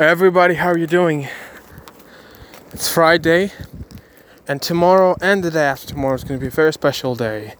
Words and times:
Everybody, 0.00 0.54
how 0.54 0.68
are 0.68 0.78
you 0.78 0.86
doing? 0.86 1.26
It's 2.72 2.88
Friday, 2.88 3.50
and 4.46 4.62
tomorrow 4.62 5.16
and 5.20 5.42
the 5.42 5.50
day 5.50 5.64
after 5.64 5.88
tomorrow 5.88 6.14
is 6.14 6.22
going 6.22 6.38
to 6.38 6.40
be 6.40 6.46
a 6.46 6.52
very 6.52 6.72
special 6.72 7.16
day. 7.16 7.54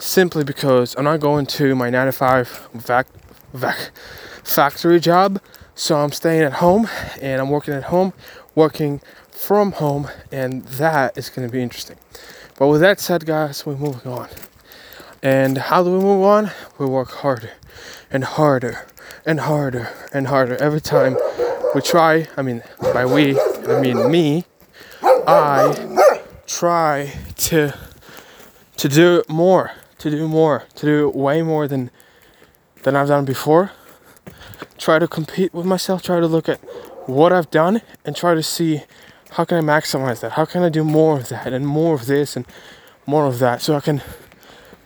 Simply 0.00 0.42
because 0.42 0.96
I'm 0.98 1.04
not 1.04 1.20
going 1.20 1.46
to 1.46 1.76
my 1.76 1.88
9 1.88 2.06
to 2.06 2.10
5 2.10 2.68
vac- 2.74 3.06
vac- 3.52 3.92
factory 4.42 4.98
job, 4.98 5.40
so 5.76 5.98
I'm 5.98 6.10
staying 6.10 6.42
at 6.42 6.54
home 6.54 6.88
and 7.22 7.40
I'm 7.40 7.50
working 7.50 7.74
at 7.74 7.84
home, 7.84 8.14
working 8.56 9.00
from 9.30 9.70
home, 9.70 10.08
and 10.32 10.64
that 10.64 11.16
is 11.16 11.30
going 11.30 11.46
to 11.46 11.52
be 11.52 11.62
interesting. 11.62 11.98
But 12.58 12.66
with 12.66 12.80
that 12.80 12.98
said, 12.98 13.26
guys, 13.26 13.64
we're 13.64 13.76
moving 13.76 14.10
on. 14.10 14.28
And 15.22 15.56
how 15.56 15.84
do 15.84 15.92
we 15.92 16.00
move 16.02 16.24
on? 16.24 16.50
We 16.78 16.86
work 16.86 17.10
harder 17.10 17.52
and 18.10 18.24
harder 18.24 18.88
and 19.24 19.40
harder 19.40 19.92
and 20.12 20.26
harder 20.26 20.56
every 20.56 20.80
time 20.80 21.16
we 21.76 21.82
try. 21.82 22.26
I 22.38 22.42
mean, 22.42 22.62
by 22.80 23.04
we, 23.04 23.38
I 23.38 23.78
mean 23.78 24.10
me. 24.10 24.46
I 25.02 26.24
try 26.46 27.12
to 27.36 27.74
to 28.78 28.88
do 28.88 29.22
more, 29.28 29.72
to 29.98 30.10
do 30.10 30.26
more, 30.26 30.64
to 30.76 30.86
do 30.86 31.10
way 31.10 31.42
more 31.42 31.68
than 31.68 31.90
than 32.82 32.96
I've 32.96 33.08
done 33.08 33.26
before. 33.26 33.72
Try 34.78 34.98
to 34.98 35.06
compete 35.06 35.52
with 35.52 35.66
myself. 35.66 36.02
Try 36.02 36.18
to 36.18 36.26
look 36.26 36.48
at 36.48 36.60
what 37.06 37.30
I've 37.30 37.50
done 37.50 37.82
and 38.06 38.16
try 38.16 38.34
to 38.34 38.42
see 38.42 38.82
how 39.32 39.44
can 39.44 39.58
I 39.58 39.78
maximize 39.78 40.20
that. 40.20 40.32
How 40.32 40.46
can 40.46 40.62
I 40.62 40.70
do 40.70 40.82
more 40.82 41.18
of 41.18 41.28
that 41.28 41.52
and 41.52 41.66
more 41.66 41.94
of 41.94 42.06
this 42.06 42.36
and 42.36 42.46
more 43.04 43.26
of 43.26 43.38
that, 43.40 43.60
so 43.60 43.76
I 43.76 43.80
can 43.80 44.00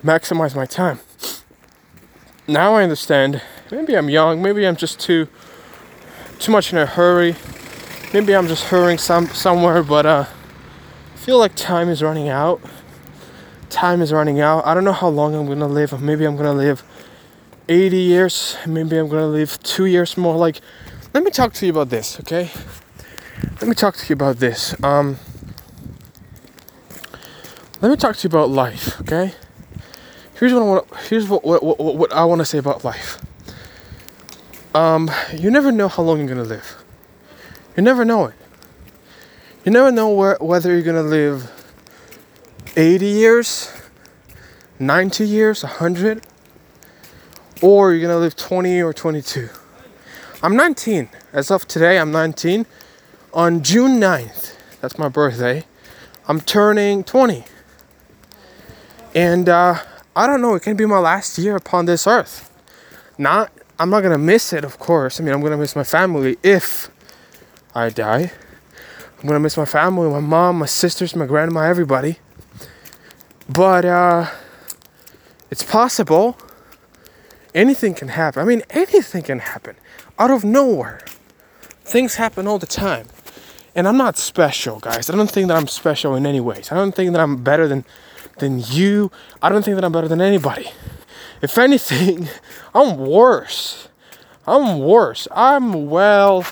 maximize 0.04 0.56
my 0.56 0.66
time. 0.66 0.98
Now 2.48 2.74
I 2.74 2.82
understand. 2.82 3.42
Maybe 3.70 3.96
I'm 3.96 4.10
young. 4.10 4.42
Maybe 4.42 4.66
I'm 4.66 4.74
just 4.74 4.98
too 4.98 5.28
too 6.40 6.50
much 6.52 6.72
in 6.72 6.78
a 6.78 6.86
hurry. 6.86 7.36
Maybe 8.12 8.34
I'm 8.34 8.48
just 8.48 8.64
hurrying 8.64 8.98
some 8.98 9.28
somewhere, 9.28 9.82
but 9.82 10.06
uh, 10.06 10.24
I 10.26 11.16
feel 11.16 11.38
like 11.38 11.54
time 11.54 11.88
is 11.88 12.02
running 12.02 12.28
out. 12.28 12.60
Time 13.68 14.00
is 14.02 14.12
running 14.12 14.40
out. 14.40 14.66
I 14.66 14.74
don't 14.74 14.84
know 14.84 14.92
how 14.92 15.08
long 15.08 15.34
I'm 15.34 15.46
gonna 15.46 15.68
live. 15.68 16.00
Maybe 16.02 16.24
I'm 16.24 16.36
gonna 16.36 16.54
live 16.54 16.82
80 17.68 17.96
years. 17.96 18.56
Maybe 18.66 18.96
I'm 18.96 19.08
gonna 19.08 19.28
live 19.28 19.62
two 19.62 19.84
years 19.84 20.16
more. 20.16 20.34
Like, 20.36 20.60
let 21.14 21.22
me 21.22 21.30
talk 21.30 21.52
to 21.54 21.66
you 21.66 21.72
about 21.72 21.90
this, 21.90 22.18
okay? 22.20 22.50
Let 23.60 23.68
me 23.68 23.74
talk 23.74 23.96
to 23.96 24.06
you 24.08 24.14
about 24.14 24.38
this. 24.38 24.74
Um, 24.82 25.18
let 27.82 27.90
me 27.90 27.96
talk 27.96 28.16
to 28.16 28.28
you 28.28 28.28
about 28.28 28.48
life, 28.48 28.98
okay? 29.02 29.34
Here's 30.34 30.54
what 30.54 30.62
I 30.62 30.64
want. 30.64 30.96
Here's 31.08 31.28
what 31.28 31.44
what, 31.44 31.62
what, 31.62 31.78
what 31.78 32.12
I 32.12 32.24
want 32.24 32.40
to 32.40 32.46
say 32.46 32.58
about 32.58 32.82
life. 32.82 33.20
Um, 34.74 35.10
you 35.36 35.50
never 35.50 35.72
know 35.72 35.88
how 35.88 36.02
long 36.02 36.18
you're 36.18 36.28
gonna 36.28 36.44
live. 36.44 36.76
You 37.76 37.82
never 37.82 38.04
know 38.04 38.26
it. 38.26 38.34
You 39.64 39.72
never 39.72 39.90
know 39.90 40.10
where, 40.10 40.36
whether 40.40 40.72
you're 40.72 40.82
gonna 40.82 41.02
live 41.02 41.50
80 42.76 43.06
years, 43.06 43.72
90 44.78 45.26
years, 45.26 45.64
100, 45.64 46.24
or 47.60 47.92
you're 47.92 48.00
gonna 48.00 48.20
live 48.20 48.36
20 48.36 48.80
or 48.80 48.92
22. 48.92 49.48
I'm 50.42 50.56
19. 50.56 51.08
As 51.32 51.50
of 51.50 51.66
today, 51.66 51.98
I'm 51.98 52.12
19. 52.12 52.64
On 53.34 53.62
June 53.62 54.00
9th, 54.00 54.56
that's 54.80 54.98
my 54.98 55.08
birthday, 55.08 55.64
I'm 56.28 56.40
turning 56.40 57.04
20. 57.04 57.44
And 59.14 59.48
uh, 59.48 59.80
I 60.14 60.26
don't 60.26 60.40
know, 60.40 60.54
it 60.54 60.62
can 60.62 60.76
be 60.76 60.86
my 60.86 60.98
last 60.98 61.38
year 61.38 61.56
upon 61.56 61.86
this 61.86 62.06
earth. 62.06 62.50
Not, 63.18 63.52
I'm 63.80 63.88
not 63.88 64.02
gonna 64.02 64.18
miss 64.18 64.52
it, 64.52 64.62
of 64.62 64.78
course. 64.78 65.18
I 65.18 65.24
mean, 65.24 65.32
I'm 65.32 65.40
gonna 65.40 65.56
miss 65.56 65.74
my 65.74 65.84
family 65.84 66.36
if 66.42 66.90
I 67.74 67.88
die. 67.88 68.30
I'm 69.18 69.26
gonna 69.26 69.40
miss 69.40 69.56
my 69.56 69.64
family, 69.64 70.10
my 70.10 70.20
mom, 70.20 70.58
my 70.58 70.66
sisters, 70.66 71.16
my 71.16 71.24
grandma, 71.24 71.62
everybody. 71.62 72.18
But 73.48 73.86
uh, 73.86 74.26
it's 75.50 75.62
possible. 75.62 76.36
Anything 77.54 77.94
can 77.94 78.08
happen. 78.08 78.42
I 78.42 78.44
mean, 78.44 78.62
anything 78.68 79.22
can 79.22 79.38
happen 79.38 79.76
out 80.18 80.30
of 80.30 80.44
nowhere. 80.44 81.00
Things 81.82 82.16
happen 82.16 82.46
all 82.46 82.58
the 82.58 82.66
time. 82.66 83.06
And 83.74 83.88
I'm 83.88 83.96
not 83.96 84.18
special, 84.18 84.78
guys. 84.78 85.08
I 85.08 85.16
don't 85.16 85.30
think 85.30 85.48
that 85.48 85.56
I'm 85.56 85.68
special 85.68 86.14
in 86.16 86.26
any 86.26 86.40
ways. 86.40 86.70
I 86.70 86.74
don't 86.74 86.94
think 86.94 87.12
that 87.12 87.20
I'm 87.20 87.42
better 87.42 87.66
than 87.66 87.86
than 88.40 88.58
you. 88.58 89.10
I 89.40 89.48
don't 89.48 89.64
think 89.64 89.76
that 89.76 89.84
I'm 89.86 89.92
better 89.92 90.08
than 90.08 90.20
anybody. 90.20 90.70
If 91.42 91.58
anything, 91.58 92.28
I'm 92.74 92.96
worse. 92.98 93.88
I'm 94.46 94.80
worse. 94.80 95.28
I'm 95.30 95.88
well, 95.88 96.44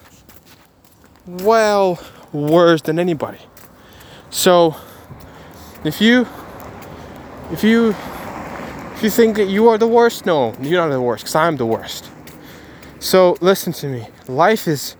well 1.26 1.98
worse 2.32 2.82
than 2.82 2.98
anybody. 2.98 3.38
So, 4.30 4.76
if 5.84 6.00
you, 6.00 6.26
if 7.50 7.64
you, 7.64 7.94
if 8.94 9.02
you 9.02 9.10
think 9.10 9.36
that 9.36 9.48
you 9.48 9.68
are 9.68 9.78
the 9.78 9.88
worst, 9.88 10.26
no, 10.26 10.54
you're 10.60 10.80
not 10.80 10.92
the 10.92 11.00
worst, 11.00 11.24
because 11.24 11.34
I'm 11.34 11.56
the 11.56 11.66
worst. 11.66 12.10
So 13.00 13.36
listen 13.40 13.72
to 13.74 13.86
me. 13.86 14.08
Life 14.26 14.66
is, 14.66 14.96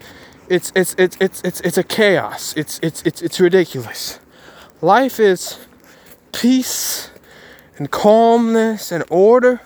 it's 0.48 0.72
it's 0.75 0.94
it's 0.97 1.16
it's 1.21 1.43
it's 1.44 1.60
it's 1.60 1.78
a 1.78 1.82
chaos. 1.82 2.54
It's 2.56 2.78
it's 2.82 3.03
it's 3.03 3.21
it's 3.22 3.41
ridiculous. 3.41 4.21
Life 4.81 5.19
is 5.19 5.59
peace 6.32 7.10
and 7.77 7.91
calmness 7.91 8.93
and 8.93 9.04
order. 9.10 9.60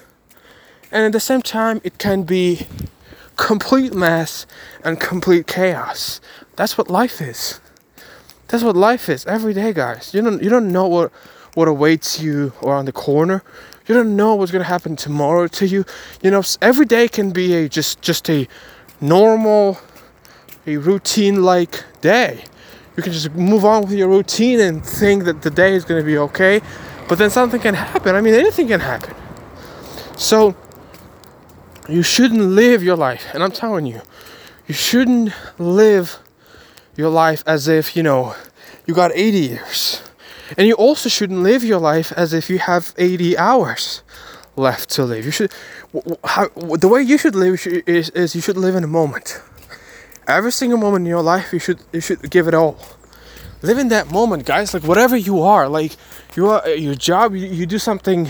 And 0.92 1.04
at 1.04 1.12
the 1.12 1.20
same 1.20 1.42
time, 1.42 1.80
it 1.82 1.98
can 1.98 2.22
be 2.22 2.66
complete 3.36 3.94
mess 3.94 4.46
and 4.84 5.00
complete 5.00 5.46
chaos. 5.46 6.20
That's 6.56 6.76
what 6.78 6.88
life 6.88 7.20
is. 7.20 7.60
That's 8.48 8.62
what 8.62 8.76
life 8.76 9.08
is 9.08 9.24
every 9.26 9.54
day, 9.54 9.72
guys. 9.72 10.12
You 10.12 10.22
don't 10.22 10.42
you 10.42 10.50
don't 10.50 10.70
know 10.70 10.86
what 10.86 11.10
what 11.54 11.66
awaits 11.66 12.20
you 12.20 12.52
around 12.62 12.84
the 12.84 12.92
corner. 12.92 13.42
You 13.86 13.94
don't 13.94 14.14
know 14.14 14.34
what's 14.34 14.52
gonna 14.52 14.64
happen 14.64 14.94
tomorrow 14.94 15.48
to 15.48 15.66
you. 15.66 15.84
You 16.22 16.30
know, 16.30 16.42
every 16.60 16.86
day 16.86 17.08
can 17.08 17.30
be 17.30 17.54
a 17.54 17.68
just 17.68 18.02
just 18.02 18.28
a 18.28 18.46
normal, 19.00 19.78
a 20.66 20.76
routine 20.76 21.42
like 21.42 21.84
day 22.02 22.44
you 22.96 23.02
can 23.02 23.12
just 23.12 23.32
move 23.34 23.64
on 23.64 23.82
with 23.82 23.92
your 23.92 24.08
routine 24.08 24.60
and 24.60 24.84
think 24.84 25.24
that 25.24 25.42
the 25.42 25.50
day 25.50 25.74
is 25.74 25.84
going 25.84 26.00
to 26.00 26.04
be 26.06 26.18
okay 26.18 26.60
but 27.08 27.18
then 27.18 27.30
something 27.30 27.60
can 27.60 27.74
happen 27.74 28.14
i 28.14 28.20
mean 28.20 28.34
anything 28.34 28.68
can 28.68 28.80
happen 28.80 29.14
so 30.16 30.54
you 31.88 32.02
shouldn't 32.02 32.40
live 32.40 32.82
your 32.82 32.96
life 32.96 33.26
and 33.34 33.42
i'm 33.42 33.52
telling 33.52 33.86
you 33.86 34.00
you 34.66 34.74
shouldn't 34.74 35.32
live 35.58 36.18
your 36.96 37.10
life 37.10 37.42
as 37.46 37.68
if 37.68 37.96
you 37.96 38.02
know 38.02 38.34
you 38.86 38.94
got 38.94 39.12
80 39.14 39.38
years. 39.38 40.02
And 40.58 40.66
you 40.66 40.74
also 40.74 41.08
shouldn't 41.08 41.40
live 41.40 41.64
your 41.64 41.78
life 41.78 42.12
as 42.12 42.32
if 42.32 42.50
you 42.50 42.58
have 42.58 42.94
80 42.98 43.38
hours 43.38 44.02
left 44.56 44.90
to 44.90 45.04
live. 45.04 45.24
You 45.24 45.30
should 45.30 45.52
how, 46.24 46.48
the 46.48 46.88
way 46.88 47.02
you 47.02 47.16
should 47.18 47.34
live 47.34 47.66
is, 47.86 48.10
is 48.10 48.34
you 48.34 48.40
should 48.40 48.56
live 48.56 48.74
in 48.74 48.84
a 48.84 48.88
moment. 48.88 49.40
Every 50.26 50.52
single 50.52 50.78
moment 50.78 51.02
in 51.02 51.10
your 51.10 51.22
life 51.22 51.52
you 51.52 51.58
should 51.58 51.80
you 51.92 52.00
should 52.00 52.30
give 52.30 52.48
it 52.48 52.54
all. 52.54 52.78
Live 53.62 53.78
in 53.78 53.88
that 53.88 54.10
moment 54.10 54.44
guys 54.44 54.74
like 54.74 54.82
whatever 54.82 55.16
you 55.16 55.40
are 55.40 55.68
like 55.68 55.96
you 56.36 56.50
are 56.50 56.68
your 56.68 56.94
job 56.96 57.34
you, 57.34 57.46
you 57.46 57.64
do 57.64 57.78
something 57.78 58.28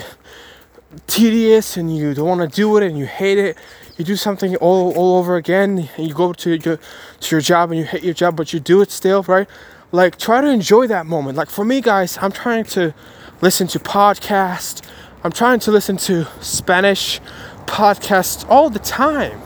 tedious 1.06 1.76
and 1.76 1.96
you 1.96 2.14
don't 2.14 2.26
want 2.26 2.40
to 2.40 2.54
do 2.54 2.76
it 2.76 2.82
and 2.82 2.98
you 2.98 3.06
hate 3.06 3.38
it 3.38 3.56
you 3.96 4.04
do 4.04 4.16
something 4.16 4.56
all, 4.56 4.92
all 4.94 5.16
over 5.16 5.36
again 5.36 5.88
and 5.96 6.06
you 6.06 6.14
go 6.14 6.32
to 6.32 6.50
your 6.50 6.78
to 7.20 7.34
your 7.34 7.40
job 7.40 7.70
and 7.70 7.78
you 7.78 7.86
hate 7.86 8.02
your 8.02 8.14
job 8.14 8.36
but 8.36 8.52
you 8.52 8.60
do 8.60 8.80
it 8.80 8.90
still 8.90 9.22
right? 9.24 9.48
Like 9.90 10.18
try 10.18 10.40
to 10.40 10.48
enjoy 10.48 10.86
that 10.86 11.06
moment. 11.06 11.36
Like 11.36 11.50
for 11.50 11.64
me 11.64 11.80
guys 11.80 12.18
i'm 12.20 12.32
trying 12.32 12.64
to 12.64 12.94
listen 13.40 13.66
to 13.68 13.78
podcasts. 13.78 14.82
I'm 15.24 15.32
trying 15.32 15.60
to 15.60 15.70
listen 15.70 15.96
to 15.98 16.26
spanish 16.40 17.20
podcasts 17.66 18.48
all 18.48 18.70
the 18.70 18.78
time. 18.78 19.40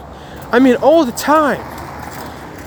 I 0.50 0.58
mean 0.58 0.76
all 0.76 1.04
the 1.04 1.12
time. 1.12 1.76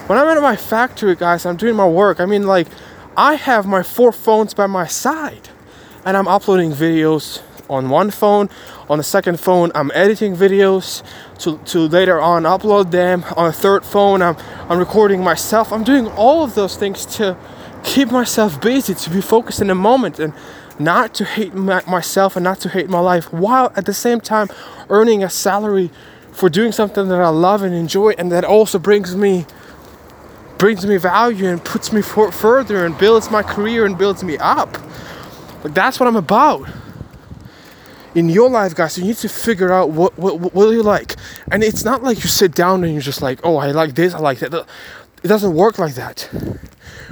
When 0.09 0.17
I'm 0.17 0.25
at 0.25 0.41
my 0.41 0.55
factory, 0.55 1.15
guys, 1.15 1.45
I'm 1.45 1.55
doing 1.55 1.75
my 1.75 1.87
work. 1.87 2.19
I 2.19 2.25
mean, 2.25 2.47
like, 2.47 2.67
I 3.15 3.35
have 3.35 3.67
my 3.67 3.83
four 3.83 4.11
phones 4.11 4.55
by 4.55 4.65
my 4.65 4.87
side, 4.87 5.49
and 6.03 6.17
I'm 6.17 6.27
uploading 6.27 6.71
videos 6.71 7.43
on 7.69 7.89
one 7.89 8.11
phone. 8.11 8.49
On 8.89 8.97
the 8.97 9.03
second 9.03 9.39
phone, 9.39 9.71
I'm 9.75 9.91
editing 9.93 10.35
videos 10.35 11.03
to, 11.39 11.57
to 11.65 11.79
later 11.87 12.19
on 12.19 12.43
upload 12.43 12.91
them. 12.91 13.23
On 13.37 13.47
the 13.47 13.53
third 13.53 13.85
phone, 13.85 14.21
I'm, 14.21 14.35
I'm 14.69 14.79
recording 14.79 15.23
myself. 15.23 15.71
I'm 15.71 15.83
doing 15.83 16.07
all 16.07 16.43
of 16.43 16.55
those 16.55 16.75
things 16.75 17.05
to 17.17 17.37
keep 17.83 18.11
myself 18.11 18.59
busy, 18.59 18.93
to 18.93 19.09
be 19.09 19.21
focused 19.21 19.61
in 19.61 19.67
the 19.67 19.75
moment, 19.75 20.19
and 20.19 20.33
not 20.79 21.13
to 21.15 21.25
hate 21.25 21.53
my, 21.53 21.83
myself 21.85 22.35
and 22.35 22.43
not 22.43 22.59
to 22.61 22.69
hate 22.69 22.89
my 22.89 22.99
life, 22.99 23.31
while 23.33 23.71
at 23.75 23.85
the 23.85 23.93
same 23.93 24.21
time 24.21 24.47
earning 24.89 25.23
a 25.23 25.29
salary 25.29 25.91
for 26.31 26.49
doing 26.49 26.71
something 26.71 27.09
that 27.09 27.19
I 27.19 27.29
love 27.29 27.61
and 27.61 27.75
enjoy, 27.75 28.11
and 28.17 28.31
that 28.31 28.45
also 28.45 28.79
brings 28.79 29.15
me 29.15 29.45
brings 30.57 30.85
me 30.85 30.97
value 30.97 31.47
and 31.47 31.63
puts 31.63 31.93
me 31.93 32.01
for 32.01 32.33
further 32.33 32.85
and 32.85 32.97
builds 32.97 33.31
my 33.31 33.41
career 33.41 33.85
and 33.85 33.97
builds 33.97 34.25
me 34.25 34.37
up. 34.39 34.77
Like 35.63 35.73
that's 35.73 35.99
what 35.99 36.07
I'm 36.07 36.17
about. 36.17 36.67
In 38.15 38.27
your 38.29 38.49
life, 38.49 38.73
guys, 38.73 38.97
you 38.97 39.03
need 39.03 39.17
to 39.17 39.29
figure 39.29 39.71
out 39.71 39.91
what 39.91 40.17
what 40.17 40.53
what 40.53 40.69
you 40.69 40.81
like. 40.83 41.15
And 41.51 41.63
it's 41.63 41.85
not 41.85 42.03
like 42.03 42.23
you 42.23 42.29
sit 42.29 42.55
down 42.55 42.83
and 42.83 42.93
you're 42.93 43.01
just 43.01 43.21
like, 43.21 43.39
oh, 43.43 43.57
I 43.57 43.71
like 43.71 43.95
this, 43.95 44.13
I 44.13 44.19
like 44.19 44.39
that. 44.39 44.65
It 45.23 45.27
doesn't 45.27 45.53
work 45.53 45.77
like 45.79 45.95
that 45.95 46.29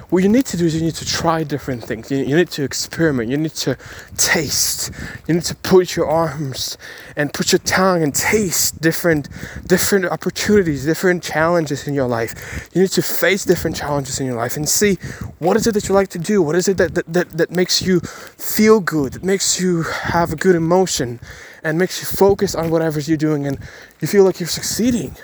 what 0.09 0.23
you 0.23 0.29
need 0.29 0.45
to 0.45 0.57
do 0.57 0.65
is 0.65 0.73
you 0.73 0.81
need 0.81 0.95
to 0.95 1.05
try 1.05 1.43
different 1.43 1.83
things. 1.83 2.09
You, 2.09 2.19
you, 2.19 2.35
need 2.37 2.49
to 2.51 2.63
experiment. 2.63 3.29
You 3.29 3.35
need 3.37 3.53
to 3.55 3.77
taste. 4.15 4.89
You 5.27 5.33
need 5.33 5.43
to 5.43 5.55
put 5.55 5.97
your 5.97 6.07
arms 6.07 6.77
and 7.17 7.33
put 7.33 7.51
your 7.51 7.59
tongue 7.59 8.01
and 8.03 8.15
taste 8.15 8.79
different 8.79 9.27
different 9.67 10.05
opportunities, 10.05 10.85
different 10.85 11.23
challenges 11.23 11.87
in 11.87 11.93
your 11.93 12.07
life. 12.07 12.69
You 12.73 12.81
need 12.81 12.91
to 12.91 13.01
face 13.01 13.43
different 13.43 13.75
challenges 13.75 14.19
in 14.21 14.25
your 14.25 14.35
life 14.35 14.55
and 14.55 14.67
see 14.67 14.95
what 15.39 15.57
is 15.57 15.67
it 15.67 15.73
that 15.73 15.89
you 15.89 15.95
like 15.95 16.09
to 16.09 16.19
do? 16.19 16.41
What 16.41 16.55
is 16.55 16.69
it 16.69 16.77
that 16.77 16.95
that, 16.95 17.13
that, 17.13 17.29
that 17.37 17.51
makes 17.51 17.81
you 17.81 17.99
feel 17.99 18.79
good, 18.79 19.13
that 19.13 19.23
makes 19.23 19.59
you 19.59 19.83
have 19.83 20.31
a 20.31 20.37
good 20.37 20.55
emotion 20.55 21.19
and 21.63 21.77
makes 21.77 21.99
you 21.99 22.05
focus 22.17 22.55
on 22.55 22.69
whatever 22.69 23.01
you're 23.01 23.17
doing 23.17 23.45
and 23.45 23.59
you 23.99 24.07
feel 24.07 24.23
like 24.23 24.39
you're 24.39 24.47
succeeding. 24.47 25.17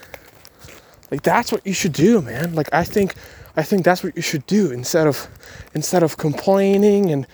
Like 1.14 1.22
that's 1.22 1.52
what 1.52 1.64
you 1.64 1.74
should 1.74 1.94
do, 1.94 2.24
man. 2.24 2.56
Like 2.56 2.70
I 2.74 2.84
think 2.84 3.14
I 3.56 3.62
think 3.62 3.86
that's 3.86 4.04
what 4.04 4.16
you 4.16 4.24
should 4.24 4.48
do 4.48 4.72
instead 4.72 5.06
of 5.06 5.28
instead 5.76 6.02
of 6.02 6.18
complaining 6.18 7.12
and 7.12 7.28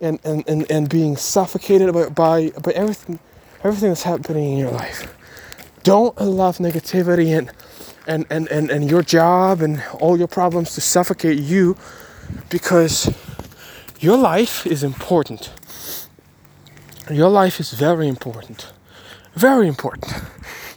and, 0.00 0.18
and, 0.24 0.42
and, 0.48 0.70
and 0.70 0.88
being 0.88 1.18
suffocated 1.18 1.92
by, 1.92 2.08
by, 2.08 2.50
by 2.62 2.72
everything 2.72 3.18
everything 3.62 3.90
that's 3.90 4.04
happening 4.04 4.52
in 4.52 4.58
your 4.58 4.70
life. 4.70 5.14
Don't 5.82 6.18
allow 6.18 6.50
negativity 6.52 7.36
and, 7.36 7.52
and, 8.06 8.24
and, 8.30 8.48
and, 8.48 8.70
and 8.70 8.90
your 8.90 9.02
job 9.02 9.60
and 9.60 9.84
all 10.00 10.16
your 10.16 10.28
problems 10.28 10.74
to 10.74 10.80
suffocate 10.80 11.38
you 11.38 11.76
because 12.48 13.12
your 14.00 14.16
life 14.16 14.66
is 14.66 14.82
important. 14.82 15.52
Your 17.10 17.28
life 17.28 17.60
is 17.60 17.74
very 17.74 18.08
important. 18.08 18.72
Very 19.34 19.68
important. 19.68 20.14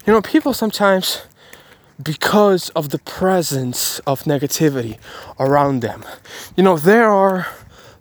You 0.06 0.12
know, 0.12 0.22
people 0.22 0.54
sometimes 0.54 1.22
because 2.02 2.70
of 2.70 2.90
the 2.90 3.00
presence 3.00 4.00
of 4.00 4.24
negativity 4.24 4.98
around 5.40 5.82
them. 5.82 6.04
You 6.56 6.64
know, 6.64 6.78
there 6.78 7.10
are 7.10 7.48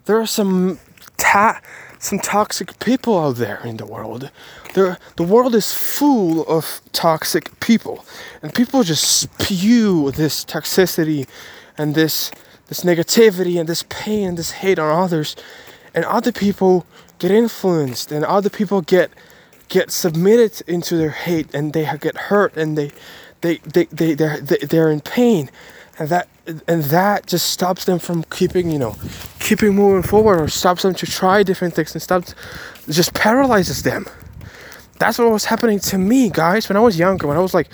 there 0.05 0.19
are 0.19 0.27
some 0.27 0.79
ta- 1.17 1.61
some 1.99 2.19
toxic 2.19 2.79
people 2.79 3.19
out 3.19 3.35
there 3.35 3.59
in 3.63 3.77
the 3.77 3.85
world. 3.85 4.31
There, 4.73 4.97
the 5.17 5.23
world 5.23 5.53
is 5.53 5.73
full 5.73 6.43
of 6.47 6.81
toxic 6.93 7.59
people, 7.59 8.05
and 8.41 8.53
people 8.53 8.83
just 8.83 9.03
spew 9.03 10.11
this 10.11 10.45
toxicity 10.45 11.27
and 11.77 11.95
this 11.95 12.31
this 12.67 12.81
negativity 12.81 13.59
and 13.59 13.67
this 13.67 13.83
pain 13.89 14.29
and 14.29 14.37
this 14.37 14.51
hate 14.51 14.79
on 14.79 15.03
others, 15.03 15.35
and 15.93 16.05
other 16.05 16.31
people 16.31 16.85
get 17.17 17.31
influenced, 17.31 18.11
and 18.11 18.23
other 18.23 18.49
people 18.49 18.81
get 18.81 19.11
get 19.67 19.91
submitted 19.91 20.61
into 20.67 20.95
their 20.95 21.11
hate, 21.11 21.53
and 21.53 21.73
they 21.73 21.85
get 21.99 22.15
hurt, 22.15 22.55
and 22.55 22.77
they 22.77 22.91
they 23.41 23.57
they 23.57 23.85
they 23.85 24.13
they're 24.13 24.39
they're 24.41 24.91
in 24.91 25.01
pain, 25.01 25.49
and 25.97 26.09
that 26.09 26.27
and 26.67 26.83
that 26.85 27.27
just 27.27 27.49
stops 27.49 27.85
them 27.85 27.99
from 27.99 28.23
keeping 28.23 28.71
you 28.71 28.79
know 28.79 28.95
keeping 29.39 29.75
moving 29.75 30.03
forward 30.03 30.41
or 30.41 30.47
stops 30.47 30.81
them 30.83 30.93
to 30.95 31.05
try 31.05 31.43
different 31.43 31.73
things 31.73 31.93
and 31.93 32.01
stops 32.01 32.33
just 32.89 33.13
paralyzes 33.13 33.83
them 33.83 34.05
that's 34.99 35.17
what 35.17 35.31
was 35.31 35.45
happening 35.45 35.79
to 35.79 35.97
me, 35.97 36.29
guys, 36.29 36.67
when 36.67 36.75
I 36.75 36.81
was 36.81 36.99
younger, 36.99 37.25
when 37.25 37.37
I 37.37 37.39
was 37.39 37.53
like 37.53 37.69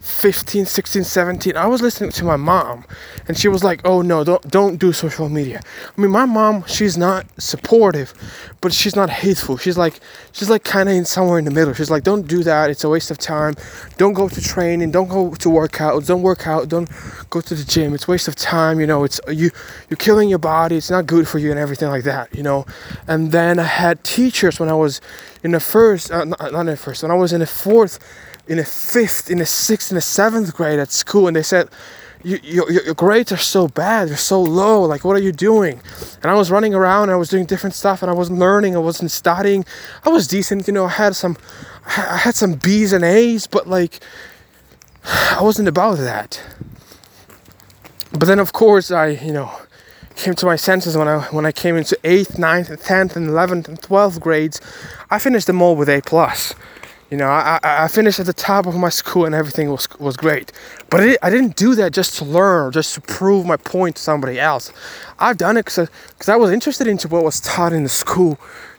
15, 0.00 0.64
16, 0.64 1.04
17. 1.04 1.56
I 1.56 1.66
was 1.66 1.82
listening 1.82 2.10
to 2.12 2.24
my 2.24 2.36
mom, 2.36 2.84
and 3.26 3.36
she 3.36 3.48
was 3.48 3.62
like, 3.64 3.80
"Oh 3.84 4.00
no, 4.00 4.24
don't 4.24 4.42
don't 4.48 4.76
do 4.78 4.92
social 4.92 5.28
media." 5.28 5.60
I 5.96 6.00
mean, 6.00 6.10
my 6.10 6.24
mom, 6.24 6.64
she's 6.66 6.96
not 6.96 7.26
supportive, 7.38 8.14
but 8.60 8.72
she's 8.72 8.94
not 8.94 9.10
hateful. 9.10 9.56
She's 9.58 9.76
like 9.76 10.00
she's 10.32 10.48
like 10.48 10.62
kind 10.62 10.88
of 10.88 10.94
in 10.94 11.04
somewhere 11.04 11.38
in 11.38 11.44
the 11.44 11.50
middle. 11.50 11.74
She's 11.74 11.90
like, 11.90 12.04
"Don't 12.04 12.26
do 12.28 12.42
that. 12.44 12.70
It's 12.70 12.84
a 12.84 12.88
waste 12.88 13.10
of 13.10 13.18
time. 13.18 13.54
Don't 13.96 14.14
go 14.14 14.28
to 14.28 14.40
training. 14.40 14.92
Don't 14.92 15.08
go 15.08 15.34
to 15.34 15.48
workouts. 15.48 16.06
Don't 16.06 16.22
work 16.22 16.46
out. 16.46 16.68
Don't 16.68 16.88
go 17.28 17.40
to 17.40 17.54
the 17.54 17.64
gym. 17.64 17.92
It's 17.92 18.06
waste 18.06 18.28
of 18.28 18.36
time. 18.36 18.78
You 18.78 18.86
know, 18.86 19.02
it's 19.04 19.20
you 19.28 19.50
you're 19.90 19.96
killing 19.98 20.28
your 20.28 20.38
body. 20.38 20.76
It's 20.76 20.90
not 20.90 21.06
good 21.06 21.26
for 21.26 21.38
you 21.38 21.50
and 21.50 21.58
everything 21.58 21.88
like 21.88 22.04
that. 22.04 22.32
You 22.34 22.44
know." 22.44 22.66
And 23.08 23.32
then 23.32 23.58
I 23.58 23.64
had 23.64 24.04
teachers 24.04 24.60
when 24.60 24.68
I 24.68 24.74
was 24.74 25.00
in 25.42 25.52
the 25.52 25.60
first, 25.60 26.10
uh, 26.10 26.24
not, 26.24 26.52
not 26.52 26.67
the 26.70 26.76
first, 26.76 27.02
when 27.02 27.10
I 27.10 27.14
was 27.14 27.32
in 27.32 27.40
the 27.40 27.46
fourth, 27.46 27.98
in 28.46 28.58
the 28.58 28.64
fifth, 28.64 29.30
in 29.30 29.38
the 29.38 29.46
sixth, 29.46 29.90
in 29.90 29.96
the 29.96 30.00
seventh 30.00 30.54
grade 30.54 30.78
at 30.78 30.90
school, 30.90 31.26
and 31.26 31.36
they 31.36 31.42
said, 31.42 31.68
you, 32.24 32.38
your, 32.42 32.70
your 32.70 32.94
grades 32.94 33.30
are 33.30 33.36
so 33.36 33.68
bad, 33.68 34.08
you're 34.08 34.16
so 34.16 34.40
low, 34.40 34.82
like, 34.82 35.04
what 35.04 35.16
are 35.16 35.22
you 35.22 35.32
doing? 35.32 35.80
And 36.22 36.30
I 36.30 36.34
was 36.34 36.50
running 36.50 36.74
around, 36.74 37.10
I 37.10 37.16
was 37.16 37.28
doing 37.28 37.46
different 37.46 37.74
stuff, 37.74 38.02
and 38.02 38.10
I 38.10 38.14
wasn't 38.14 38.38
learning, 38.38 38.74
I 38.74 38.80
wasn't 38.80 39.10
studying. 39.10 39.64
I 40.04 40.08
was 40.08 40.26
decent, 40.26 40.66
you 40.66 40.72
know, 40.72 40.86
I 40.86 40.90
had 40.90 41.14
some, 41.14 41.36
I 41.86 42.18
had 42.18 42.34
some 42.34 42.54
B's 42.54 42.92
and 42.92 43.04
A's, 43.04 43.46
but 43.46 43.68
like, 43.68 44.00
I 45.04 45.40
wasn't 45.42 45.68
about 45.68 45.98
that. 45.98 46.42
But 48.12 48.26
then, 48.26 48.38
of 48.38 48.52
course, 48.52 48.90
I, 48.90 49.08
you 49.08 49.32
know, 49.32 49.52
came 50.18 50.34
to 50.34 50.46
my 50.46 50.56
senses 50.56 50.96
when 50.96 51.08
I 51.08 51.20
when 51.30 51.46
I 51.46 51.52
came 51.52 51.76
into 51.76 51.98
eighth, 52.04 52.38
ninth, 52.38 52.68
and 52.68 52.80
tenth, 52.80 53.16
and 53.16 53.28
eleventh 53.28 53.68
and 53.68 53.80
twelfth 53.80 54.20
grades. 54.20 54.60
I 55.10 55.18
finished 55.18 55.46
them 55.46 55.62
all 55.62 55.76
with 55.76 55.88
A 55.88 56.02
plus. 56.02 56.54
You 57.10 57.16
know, 57.16 57.28
I, 57.28 57.58
I 57.62 57.88
finished 57.88 58.20
at 58.20 58.26
the 58.26 58.34
top 58.34 58.66
of 58.66 58.76
my 58.76 58.90
school 58.90 59.24
and 59.24 59.34
everything 59.34 59.70
was 59.70 59.88
was 59.98 60.16
great. 60.16 60.52
But 60.90 61.00
I, 61.00 61.16
I 61.22 61.30
didn't 61.30 61.56
do 61.56 61.74
that 61.76 61.92
just 61.92 62.18
to 62.18 62.24
learn, 62.24 62.72
just 62.72 62.94
to 62.94 63.00
prove 63.00 63.46
my 63.46 63.56
point 63.56 63.96
to 63.96 64.02
somebody 64.02 64.38
else. 64.38 64.72
I've 65.18 65.38
done 65.38 65.56
it 65.56 65.64
because 65.64 66.28
I 66.28 66.36
was 66.36 66.50
interested 66.50 66.86
into 66.86 67.08
what 67.08 67.24
was 67.24 67.40
taught 67.40 67.72
in 67.72 67.82
the 67.82 67.88
school 67.88 68.38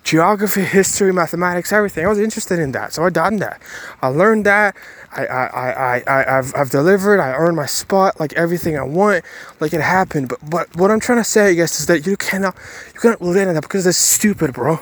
geography, 0.10 0.62
history, 0.62 1.14
mathematics, 1.14 1.72
everything. 1.72 2.04
I 2.04 2.10
was 2.10 2.18
interested 2.18 2.58
in 2.58 2.72
that, 2.72 2.94
so 2.94 3.04
I 3.04 3.12
done 3.12 3.38
that. 3.38 3.62
I 4.02 4.08
learned 4.08 4.44
that. 4.48 4.76
I, 5.12 5.26
I, 5.28 5.46
I, 5.46 6.04
I, 6.08 6.38
I've, 6.38 6.56
I've 6.56 6.72
delivered. 6.72 7.20
I 7.20 7.34
earned 7.34 7.56
my 7.56 7.68
spot, 7.68 8.20
like 8.20 8.34
everything 8.34 8.76
I 8.76 8.82
want, 8.82 9.24
like 9.60 9.72
it 9.72 9.82
happened. 9.82 10.30
But, 10.30 10.40
but 10.50 10.76
what 10.76 10.90
I'm 10.90 11.00
trying 11.00 11.20
to 11.20 11.24
say, 11.24 11.50
I 11.50 11.54
guess, 11.54 11.80
is 11.80 11.86
that 11.86 12.08
you 12.08 12.18
cannot, 12.18 12.56
you 12.96 13.00
cannot 13.00 13.22
live 13.22 13.50
in 13.50 13.54
that 13.54 13.62
because 13.62 13.86
it's 13.86 14.00
stupid, 14.00 14.54
bro. 14.54 14.80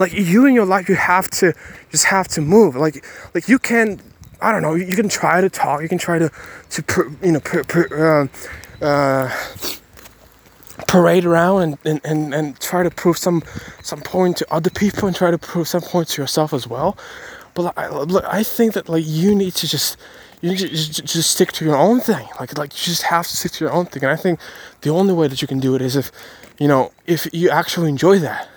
Like 0.00 0.12
you 0.12 0.44
in 0.44 0.54
your 0.54 0.66
life, 0.66 0.88
you 0.88 0.96
have 0.96 1.30
to, 1.38 1.54
just 1.92 2.06
have 2.06 2.26
to 2.28 2.40
move. 2.40 2.74
Like, 2.74 3.04
like 3.32 3.48
you 3.48 3.60
can, 3.60 4.00
I 4.40 4.50
don't 4.50 4.62
know. 4.62 4.74
You 4.74 4.96
can 4.96 5.08
try 5.08 5.40
to 5.40 5.48
talk. 5.48 5.82
You 5.82 5.88
can 5.88 5.98
try 5.98 6.18
to, 6.18 6.32
to, 6.70 7.16
you 7.22 7.30
know, 7.30 7.40
per, 7.40 7.62
per, 7.62 8.28
uh, 8.82 8.84
uh, 8.84 9.30
parade 10.88 11.24
around 11.24 11.62
and, 11.62 11.78
and, 11.84 12.00
and, 12.04 12.34
and 12.34 12.60
try 12.60 12.82
to 12.82 12.90
prove 12.90 13.16
some 13.16 13.42
some 13.82 14.00
point 14.00 14.36
to 14.38 14.52
other 14.52 14.70
people 14.70 15.06
and 15.06 15.16
try 15.16 15.30
to 15.30 15.38
prove 15.38 15.68
some 15.68 15.82
point 15.82 16.08
to 16.08 16.22
yourself 16.22 16.52
as 16.52 16.66
well. 16.66 16.96
But 17.54 17.76
like, 17.76 17.92
look, 17.92 18.24
I 18.24 18.42
think 18.42 18.74
that 18.74 18.88
like 18.88 19.04
you 19.06 19.34
need 19.34 19.54
to 19.56 19.68
just 19.68 19.96
you 20.40 20.50
need 20.50 20.58
to 20.58 20.68
just, 20.68 21.04
just 21.04 21.30
stick 21.30 21.52
to 21.52 21.64
your 21.64 21.76
own 21.76 22.00
thing. 22.00 22.26
Like 22.40 22.56
like 22.58 22.72
you 22.72 22.84
just 22.92 23.02
have 23.02 23.26
to 23.26 23.36
stick 23.36 23.52
to 23.52 23.64
your 23.64 23.72
own 23.72 23.86
thing. 23.86 24.02
And 24.02 24.12
I 24.12 24.16
think 24.16 24.40
the 24.80 24.90
only 24.90 25.14
way 25.14 25.28
that 25.28 25.40
you 25.40 25.48
can 25.48 25.60
do 25.60 25.74
it 25.74 25.82
is 25.82 25.96
if 25.96 26.10
you 26.58 26.68
know 26.68 26.92
if 27.06 27.28
you 27.32 27.50
actually 27.50 27.88
enjoy 27.88 28.18
that. 28.18 28.48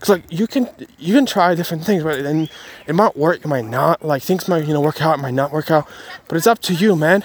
Cause 0.00 0.08
like 0.08 0.24
you 0.30 0.48
can 0.48 0.68
you 0.98 1.14
can 1.14 1.26
try 1.26 1.54
different 1.54 1.84
things, 1.84 2.02
but 2.02 2.22
then 2.22 2.48
it 2.88 2.94
might 2.94 3.16
work, 3.16 3.44
it 3.44 3.46
might 3.46 3.66
not. 3.66 4.04
Like 4.04 4.22
things 4.22 4.48
might 4.48 4.66
you 4.66 4.72
know 4.72 4.80
work 4.80 5.00
out, 5.00 5.18
it 5.18 5.22
might 5.22 5.34
not 5.34 5.52
work 5.52 5.70
out. 5.70 5.86
But 6.26 6.38
it's 6.38 6.46
up 6.46 6.58
to 6.60 6.74
you, 6.74 6.96
man. 6.96 7.24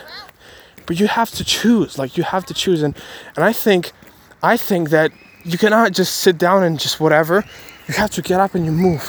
But 0.86 1.00
you 1.00 1.08
have 1.08 1.32
to 1.32 1.44
choose. 1.44 1.98
Like 1.98 2.18
you 2.18 2.24
have 2.24 2.46
to 2.46 2.54
choose, 2.54 2.84
and 2.84 2.96
and 3.36 3.44
I 3.44 3.52
think 3.52 3.94
I 4.48 4.56
think 4.56 4.92
that 4.92 5.12
you 5.44 5.58
cannot 5.58 5.92
just 5.92 6.20
sit 6.20 6.38
down 6.38 6.64
and 6.64 6.80
just 6.80 7.02
whatever. 7.02 7.44
You 7.86 7.94
have 7.96 8.12
to 8.12 8.22
get 8.22 8.40
up 8.40 8.56
and 8.56 8.66
you 8.66 8.72
move. 8.72 9.04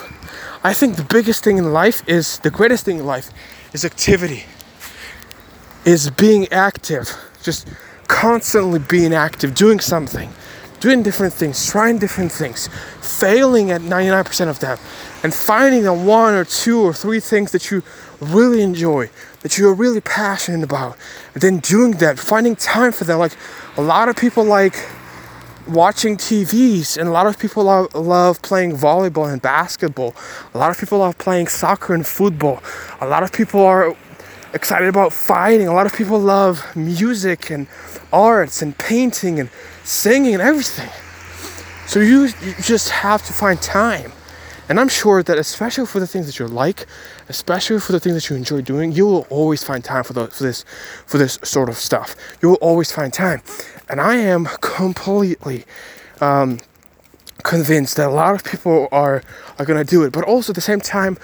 I 0.64 0.72
think 0.74 0.96
the 0.96 1.04
biggest 1.04 1.44
thing 1.44 1.58
in 1.58 1.72
life 1.72 2.02
is 2.08 2.40
the 2.40 2.50
greatest 2.50 2.84
thing 2.84 2.98
in 2.98 3.06
life 3.06 3.30
is 3.72 3.84
activity. 3.84 4.42
Is 5.84 6.10
being 6.10 6.48
active. 6.50 7.06
Just 7.40 7.68
constantly 8.08 8.80
being 8.80 9.14
active, 9.14 9.54
doing 9.54 9.78
something, 9.78 10.28
doing 10.80 11.04
different 11.04 11.34
things, 11.34 11.70
trying 11.70 11.98
different 11.98 12.32
things, 12.32 12.68
failing 13.00 13.70
at 13.70 13.80
99% 13.80 14.48
of 14.48 14.58
them, 14.58 14.76
and 15.22 15.32
finding 15.32 15.84
the 15.84 15.94
one 15.94 16.34
or 16.34 16.44
two 16.44 16.80
or 16.80 16.92
three 16.92 17.20
things 17.20 17.52
that 17.52 17.70
you 17.70 17.84
really 18.20 18.60
enjoy, 18.60 19.08
that 19.42 19.56
you're 19.56 19.74
really 19.74 20.00
passionate 20.00 20.64
about, 20.64 20.96
and 21.34 21.42
then 21.42 21.58
doing 21.58 21.92
that, 22.02 22.18
finding 22.18 22.56
time 22.56 22.90
for 22.90 23.04
them. 23.04 23.20
Like 23.20 23.36
a 23.76 23.82
lot 23.82 24.08
of 24.08 24.16
people 24.16 24.42
like 24.42 24.74
watching 25.68 26.16
TVs, 26.16 26.96
and 26.96 27.08
a 27.08 27.12
lot 27.12 27.26
of 27.26 27.38
people 27.38 27.64
love, 27.64 27.94
love 27.94 28.42
playing 28.42 28.72
volleyball 28.72 29.30
and 29.32 29.40
basketball. 29.40 30.14
A 30.54 30.58
lot 30.58 30.70
of 30.70 30.78
people 30.78 30.98
love 30.98 31.18
playing 31.18 31.48
soccer 31.48 31.94
and 31.94 32.06
football. 32.06 32.62
A 33.00 33.06
lot 33.06 33.22
of 33.22 33.32
people 33.32 33.60
are 33.60 33.94
excited 34.54 34.88
about 34.88 35.12
fighting. 35.12 35.68
A 35.68 35.74
lot 35.74 35.86
of 35.86 35.94
people 35.94 36.18
love 36.18 36.64
music 36.74 37.50
and 37.50 37.66
arts 38.12 38.62
and 38.62 38.76
painting 38.78 39.38
and 39.38 39.50
singing 39.84 40.34
and 40.34 40.42
everything. 40.42 40.90
So 41.86 42.00
you, 42.00 42.24
you 42.42 42.54
just 42.60 42.90
have 42.90 43.24
to 43.26 43.32
find 43.32 43.60
time. 43.60 44.12
And 44.68 44.78
I'm 44.78 44.88
sure 44.88 45.22
that 45.22 45.38
especially 45.38 45.86
for 45.86 46.00
the 46.00 46.06
things 46.06 46.26
that 46.26 46.38
you 46.38 46.46
like, 46.46 46.86
especially 47.28 47.80
for 47.80 47.92
the 47.92 48.00
things 48.00 48.14
that 48.16 48.30
you 48.30 48.36
enjoy 48.36 48.60
doing, 48.60 48.92
you 48.92 49.06
will 49.06 49.26
always 49.30 49.64
find 49.64 49.82
time 49.82 50.04
for, 50.04 50.12
the, 50.12 50.26
for 50.28 50.44
this 50.44 50.64
for 51.06 51.18
this 51.18 51.38
sort 51.42 51.68
of 51.68 51.76
stuff. 51.76 52.14
You 52.42 52.50
will 52.50 52.56
always 52.56 52.92
find 52.92 53.12
time. 53.12 53.42
And 53.88 54.00
I 54.00 54.16
am 54.16 54.46
completely 54.60 55.64
um, 56.20 56.58
convinced 57.44 57.96
that 57.96 58.08
a 58.08 58.12
lot 58.12 58.34
of 58.34 58.44
people 58.44 58.88
are 58.92 59.22
are 59.58 59.64
gonna 59.64 59.84
do 59.84 60.02
it. 60.04 60.12
But 60.12 60.24
also 60.24 60.52
at 60.52 60.54
the 60.54 60.60
same 60.60 60.80
time, 60.80 61.16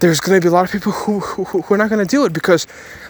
there's 0.00 0.20
gonna 0.20 0.40
be 0.40 0.48
a 0.48 0.52
lot 0.52 0.64
of 0.64 0.72
people 0.72 0.92
who 0.92 1.20
who, 1.20 1.44
who 1.44 1.74
are 1.74 1.78
not 1.78 1.90
gonna 1.90 2.06
do 2.06 2.24
it 2.24 2.32
because 2.32 2.66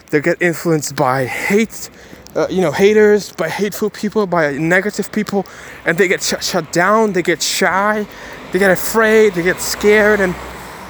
they 0.09 0.19
get 0.19 0.41
influenced 0.41 0.95
by 0.95 1.25
hate 1.25 1.89
uh, 2.35 2.47
you 2.49 2.61
know, 2.61 2.71
haters, 2.71 3.31
by 3.33 3.47
hateful 3.47 3.89
people, 3.89 4.25
by 4.25 4.53
negative 4.53 5.11
people, 5.11 5.45
and 5.85 5.97
they 5.97 6.07
get 6.07 6.21
sh- 6.23 6.41
shut 6.41 6.71
down, 6.73 7.13
they 7.13 7.21
get 7.21 7.41
shy, 7.41 8.07
they 8.53 8.59
get 8.59 8.71
afraid, 8.71 9.33
they 9.33 9.41
get 9.41 9.59
scared, 9.59 10.21
and 10.21 10.35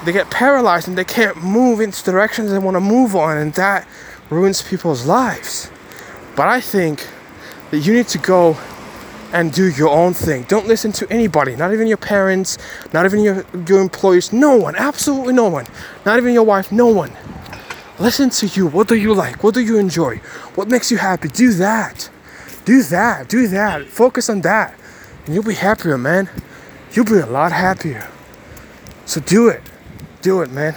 they 0.05 0.11
get 0.11 0.29
paralyzed, 0.29 0.89
and 0.89 0.97
they 0.97 1.05
can't 1.05 1.41
move 1.41 1.79
into 1.79 2.03
directions 2.03 2.51
they 2.51 2.59
want 2.59 2.75
to 2.75 2.81
move 2.81 3.15
on, 3.15 3.37
and 3.37 3.53
that 3.53 3.87
ruins 4.29 4.61
people's 4.61 5.05
lives. 5.05 5.71
But 6.35 6.49
I 6.49 6.59
think 6.59 7.07
that 7.71 7.79
you 7.79 7.93
need 7.93 8.09
to 8.09 8.17
go 8.17 8.57
and 9.31 9.51
do 9.51 9.69
your 9.71 9.89
own 9.89 10.13
thing. 10.13 10.43
Don't 10.43 10.67
listen 10.67 10.91
to 10.91 11.09
anybody, 11.09 11.55
not 11.55 11.73
even 11.73 11.87
your 11.87 11.97
parents, 11.97 12.57
not 12.91 13.05
even 13.05 13.21
your, 13.21 13.45
your 13.65 13.81
employees, 13.81 14.33
no 14.33 14.57
one, 14.57 14.75
absolutely 14.75 15.33
no 15.33 15.47
one, 15.47 15.65
not 16.05 16.17
even 16.17 16.33
your 16.33 16.43
wife, 16.43 16.69
no 16.71 16.87
one. 16.87 17.11
Listen 17.97 18.29
to 18.31 18.47
you. 18.47 18.67
What 18.67 18.89
do 18.89 18.95
you 18.95 19.13
like? 19.13 19.41
What 19.41 19.53
do 19.53 19.61
you 19.61 19.77
enjoy? 19.77 20.17
What 20.55 20.67
makes 20.67 20.91
you 20.91 20.97
happy? 20.97 21.29
Do 21.29 21.53
that. 21.53 22.09
Do 22.65 22.83
that. 22.83 23.29
Do 23.29 23.47
that. 23.47 23.85
Focus 23.87 24.29
on 24.29 24.41
that. 24.41 24.75
And 25.25 25.33
you'll 25.33 25.43
be 25.43 25.53
happier, 25.53 25.97
man. 25.97 26.29
You'll 26.93 27.05
be 27.05 27.17
a 27.17 27.25
lot 27.25 27.51
happier. 27.51 28.07
So 29.05 29.19
do 29.19 29.49
it. 29.49 29.61
Do 30.21 30.41
it, 30.41 30.51
man. 30.51 30.75